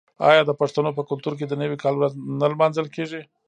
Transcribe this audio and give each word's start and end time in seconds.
آیا 0.29 0.41
د 0.45 0.51
پښتنو 0.61 0.89
په 0.97 1.03
کلتور 1.09 1.33
کې 1.39 1.45
د 1.47 1.53
نوي 1.61 1.77
کال 1.83 1.93
ورځ 1.97 2.13
نه 2.39 2.47
لمانځل 2.51 2.87
کیږي؟ 2.95 3.21